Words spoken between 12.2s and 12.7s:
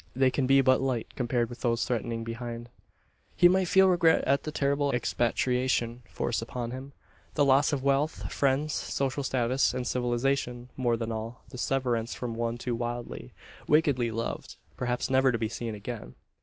one